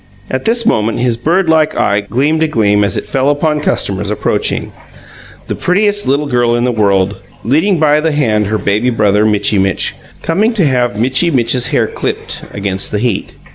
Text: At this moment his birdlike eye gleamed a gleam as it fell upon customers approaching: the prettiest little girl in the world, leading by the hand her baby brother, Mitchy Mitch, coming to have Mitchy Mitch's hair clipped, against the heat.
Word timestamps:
At 0.31 0.45
this 0.45 0.65
moment 0.65 0.97
his 0.97 1.15
birdlike 1.15 1.75
eye 1.77 1.99
gleamed 2.01 2.41
a 2.41 2.47
gleam 2.47 2.83
as 2.83 2.97
it 2.97 3.05
fell 3.05 3.29
upon 3.29 3.59
customers 3.59 4.09
approaching: 4.09 4.71
the 5.45 5.53
prettiest 5.53 6.07
little 6.07 6.25
girl 6.25 6.55
in 6.55 6.63
the 6.63 6.71
world, 6.71 7.19
leading 7.43 7.77
by 7.77 7.99
the 7.99 8.11
hand 8.11 8.47
her 8.47 8.57
baby 8.57 8.89
brother, 8.89 9.27
Mitchy 9.27 9.59
Mitch, 9.59 9.93
coming 10.23 10.53
to 10.55 10.65
have 10.65 10.99
Mitchy 10.99 11.29
Mitch's 11.29 11.67
hair 11.67 11.85
clipped, 11.85 12.43
against 12.51 12.91
the 12.91 12.97
heat. 12.97 13.33